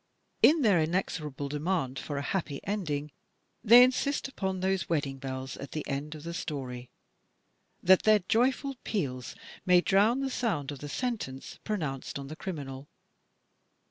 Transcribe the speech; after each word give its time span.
In 0.41 0.63
their 0.63 0.81
inexorable 0.81 1.47
demand 1.47 1.99
for 1.99 2.17
"a 2.17 2.23
happy 2.23 2.59
ending," 2.63 3.11
they 3.63 3.83
insist 3.83 4.27
upon 4.27 4.59
those 4.59 4.89
wedding 4.89 5.19
bells 5.19 5.57
at 5.57 5.73
the 5.73 5.87
end 5.87 6.15
of 6.15 6.23
the 6.23 6.33
story, 6.33 6.89
that 7.83 8.01
their 8.01 8.17
joyful 8.27 8.77
peals 8.83 9.35
may 9.63 9.79
drown 9.79 10.21
the 10.21 10.31
sound 10.31 10.71
of 10.71 10.79
the 10.79 10.89
sentence 10.89 11.59
pronounced 11.63 12.17
on 12.17 12.29
the 12.29 12.35
criminal. 12.35 12.89